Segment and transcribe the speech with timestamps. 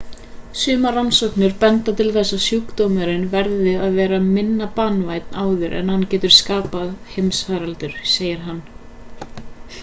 [0.59, 6.07] sumar rannsóknir benda til þess að sjúkdómurinn verði að verða minna banvænn áður en hann
[6.15, 8.67] getur skapað heimsfaraldur sagði hann